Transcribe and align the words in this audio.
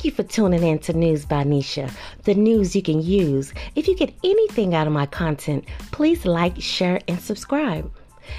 Thank 0.00 0.16
you 0.16 0.24
for 0.24 0.32
tuning 0.32 0.62
in 0.62 0.78
to 0.78 0.94
News 0.94 1.26
by 1.26 1.44
Nisha, 1.44 1.92
the 2.24 2.32
news 2.32 2.74
you 2.74 2.80
can 2.80 3.02
use. 3.02 3.52
If 3.76 3.86
you 3.86 3.94
get 3.94 4.14
anything 4.24 4.74
out 4.74 4.86
of 4.86 4.94
my 4.94 5.04
content, 5.04 5.66
please 5.92 6.24
like, 6.24 6.58
share, 6.58 7.00
and 7.06 7.20
subscribe. 7.20 7.92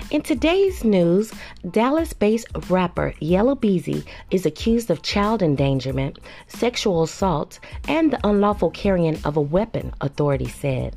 In 0.09 0.21
today's 0.21 0.83
news, 0.83 1.31
Dallas 1.69 2.13
based 2.13 2.47
rapper 2.69 3.13
Yella 3.19 3.55
Beezy 3.55 4.03
is 4.29 4.45
accused 4.45 4.89
of 4.89 5.01
child 5.01 5.41
endangerment, 5.41 6.19
sexual 6.47 7.03
assault, 7.03 7.59
and 7.87 8.11
the 8.11 8.19
unlawful 8.27 8.71
carrying 8.71 9.17
of 9.23 9.37
a 9.37 9.41
weapon, 9.41 9.93
authorities 10.01 10.55
said. 10.55 10.95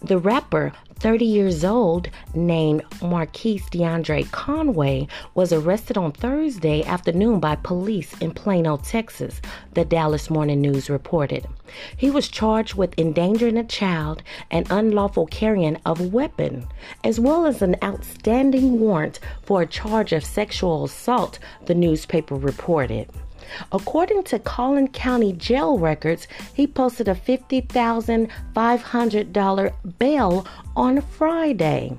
The 0.00 0.18
rapper 0.18 0.72
30 0.98 1.24
years 1.24 1.64
old, 1.64 2.08
named 2.34 2.82
Markies 3.02 3.62
DeAndre 3.70 4.30
Conway, 4.30 5.06
was 5.34 5.52
arrested 5.52 5.98
on 5.98 6.12
Thursday 6.12 6.82
afternoon 6.84 7.38
by 7.38 7.56
police 7.56 8.16
in 8.18 8.32
Plano, 8.32 8.78
Texas, 8.78 9.40
the 9.74 9.84
Dallas 9.84 10.30
Morning 10.30 10.60
News 10.60 10.88
reported. 10.88 11.46
He 11.96 12.10
was 12.10 12.28
charged 12.28 12.74
with 12.74 12.98
endangering 12.98 13.56
a 13.56 13.64
child 13.64 14.22
and 14.50 14.66
unlawful 14.70 15.26
carrying 15.26 15.78
of 15.84 16.00
a 16.00 16.08
weapon, 16.08 16.66
as 17.04 17.18
well 17.18 17.46
as 17.46 17.62
an 17.62 17.76
outstanding 17.82 18.78
warrant 18.80 19.18
for 19.42 19.62
a 19.62 19.66
charge 19.66 20.12
of 20.12 20.24
sexual 20.24 20.84
assault, 20.84 21.38
the 21.66 21.74
newspaper 21.74 22.34
reported. 22.34 23.08
According 23.70 24.24
to 24.24 24.38
Collin 24.38 24.88
County 24.88 25.32
jail 25.32 25.78
records, 25.78 26.26
he 26.52 26.66
posted 26.66 27.08
a 27.08 27.14
$50,500 27.14 29.72
bail 29.98 30.46
on 30.74 31.00
Friday. 31.00 31.98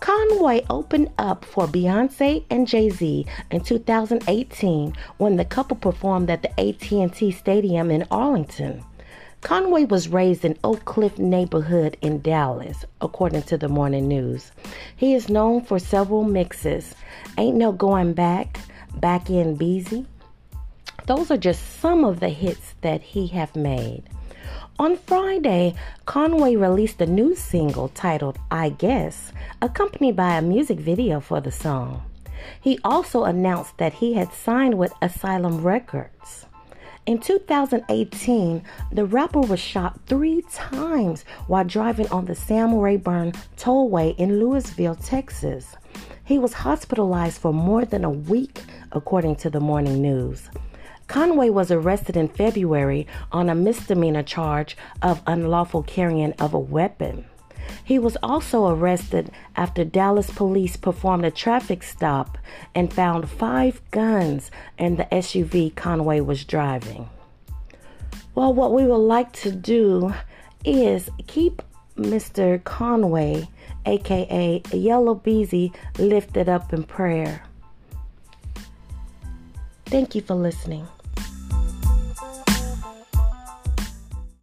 Conway 0.00 0.62
opened 0.68 1.10
up 1.16 1.46
for 1.46 1.66
Beyonce 1.66 2.44
and 2.50 2.68
Jay-Z 2.68 3.24
in 3.50 3.60
2018 3.62 4.94
when 5.16 5.36
the 5.36 5.46
couple 5.46 5.78
performed 5.78 6.28
at 6.28 6.42
the 6.42 6.60
AT&T 6.60 7.30
Stadium 7.30 7.90
in 7.90 8.06
Arlington. 8.10 8.84
Conway 9.44 9.84
was 9.84 10.08
raised 10.08 10.42
in 10.46 10.58
Oak 10.64 10.86
Cliff 10.86 11.18
neighborhood 11.18 11.98
in 12.00 12.22
Dallas, 12.22 12.86
according 13.02 13.42
to 13.42 13.58
the 13.58 13.68
Morning 13.68 14.08
News. 14.08 14.52
He 14.96 15.12
is 15.12 15.28
known 15.28 15.60
for 15.60 15.78
several 15.78 16.24
mixes. 16.24 16.94
Ain't 17.36 17.58
no 17.58 17.70
going 17.70 18.14
back, 18.14 18.58
back 18.96 19.28
in 19.28 19.54
Beezy, 19.56 20.06
those 21.04 21.30
are 21.30 21.36
just 21.36 21.78
some 21.78 22.06
of 22.06 22.20
the 22.20 22.30
hits 22.30 22.72
that 22.80 23.02
he 23.02 23.26
have 23.28 23.54
made. 23.54 24.04
On 24.78 24.96
Friday, 24.96 25.74
Conway 26.06 26.56
released 26.56 27.02
a 27.02 27.06
new 27.06 27.36
single 27.36 27.88
titled 27.90 28.38
I 28.50 28.70
Guess, 28.70 29.30
accompanied 29.60 30.16
by 30.16 30.38
a 30.38 30.42
music 30.42 30.80
video 30.80 31.20
for 31.20 31.42
the 31.42 31.52
song. 31.52 32.02
He 32.62 32.78
also 32.82 33.24
announced 33.24 33.76
that 33.76 33.92
he 33.92 34.14
had 34.14 34.32
signed 34.32 34.78
with 34.78 34.94
Asylum 35.02 35.60
Records. 35.60 36.46
In 37.06 37.18
2018, 37.18 38.62
the 38.90 39.04
rapper 39.04 39.40
was 39.40 39.60
shot 39.60 40.00
three 40.06 40.40
times 40.50 41.26
while 41.48 41.62
driving 41.62 42.08
on 42.08 42.24
the 42.24 42.34
Sam 42.34 42.74
Rayburn 42.74 43.32
Tollway 43.58 44.16
in 44.16 44.40
Lewisville, 44.40 44.96
Texas. 45.04 45.76
He 46.24 46.38
was 46.38 46.54
hospitalized 46.54 47.42
for 47.42 47.52
more 47.52 47.84
than 47.84 48.04
a 48.04 48.10
week, 48.10 48.62
according 48.90 49.36
to 49.36 49.50
the 49.50 49.60
morning 49.60 50.00
news. 50.00 50.48
Conway 51.06 51.50
was 51.50 51.70
arrested 51.70 52.16
in 52.16 52.28
February 52.28 53.06
on 53.30 53.50
a 53.50 53.54
misdemeanor 53.54 54.22
charge 54.22 54.74
of 55.02 55.20
unlawful 55.26 55.82
carrying 55.82 56.32
of 56.40 56.54
a 56.54 56.58
weapon. 56.58 57.26
He 57.84 57.98
was 57.98 58.16
also 58.22 58.66
arrested 58.68 59.30
after 59.56 59.84
Dallas 59.84 60.30
police 60.30 60.76
performed 60.76 61.24
a 61.24 61.30
traffic 61.30 61.82
stop 61.82 62.38
and 62.74 62.92
found 62.92 63.28
five 63.28 63.80
guns 63.90 64.50
in 64.78 64.96
the 64.96 65.04
SUV 65.12 65.74
Conway 65.74 66.20
was 66.20 66.44
driving. 66.44 67.08
Well, 68.34 68.52
what 68.52 68.72
we 68.72 68.84
would 68.84 68.96
like 68.96 69.32
to 69.34 69.52
do 69.52 70.14
is 70.64 71.10
keep 71.26 71.62
Mr. 71.96 72.62
Conway, 72.64 73.48
aka 73.86 74.62
Yella 74.72 75.14
Beezy, 75.14 75.72
lifted 75.98 76.48
up 76.48 76.72
in 76.72 76.82
prayer. 76.82 77.42
Thank 79.86 80.14
you 80.14 80.22
for 80.22 80.34
listening. 80.34 80.88